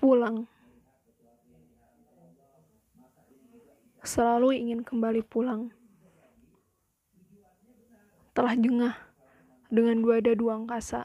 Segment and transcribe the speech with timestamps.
[0.00, 0.48] Pulang.
[4.00, 5.68] Selalu ingin kembali pulang.
[8.32, 8.96] Telah jengah
[9.68, 11.04] dengan dua dadu angkasa.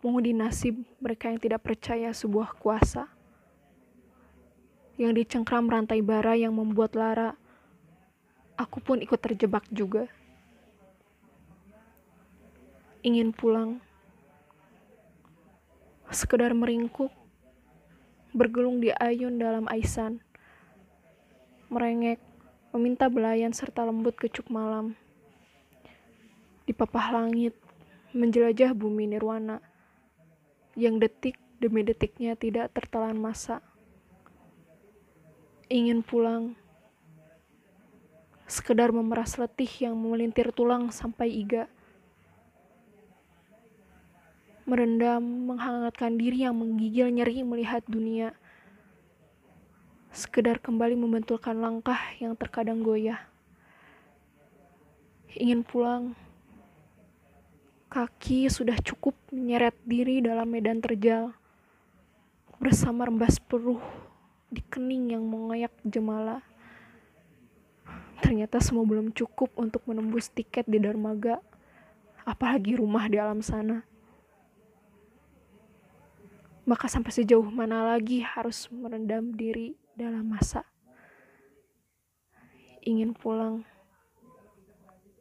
[0.00, 3.04] Mengundi nasib mereka yang tidak percaya sebuah kuasa.
[4.96, 7.36] Yang dicengkram rantai bara yang membuat lara.
[8.56, 10.08] Aku pun ikut terjebak juga.
[13.04, 13.84] Ingin pulang.
[16.08, 17.12] Sekedar meringkuk
[18.34, 20.18] bergelung di ayun dalam aisan,
[21.70, 22.18] merengek,
[22.74, 24.98] meminta belayan serta lembut kecuk malam.
[26.66, 27.54] Di papah langit,
[28.10, 29.62] menjelajah bumi nirwana,
[30.74, 33.62] yang detik demi detiknya tidak tertelan masa.
[35.70, 36.58] Ingin pulang,
[38.50, 41.70] sekedar memeras letih yang memelintir tulang sampai iga
[44.64, 45.20] merendam,
[45.52, 48.32] menghangatkan diri yang menggigil nyeri melihat dunia.
[50.08, 53.20] Sekedar kembali membentulkan langkah yang terkadang goyah.
[55.36, 56.16] Ingin pulang.
[57.92, 61.36] Kaki sudah cukup menyeret diri dalam medan terjal.
[62.56, 63.82] Bersama rembas peruh
[64.48, 66.40] di kening yang mengoyak jemala.
[68.24, 71.44] Ternyata semua belum cukup untuk menembus tiket di dermaga,
[72.24, 73.84] apalagi rumah di alam sana
[76.64, 80.64] maka sampai sejauh mana lagi harus merendam diri dalam masa
[82.84, 83.64] ingin pulang